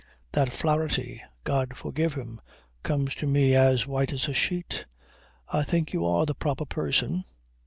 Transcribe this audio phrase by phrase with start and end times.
[0.31, 2.41] That Flaherty, God forgive him,
[2.81, 4.85] comes to me as white as a sheet,
[5.49, 7.23] "I think you are the proper person."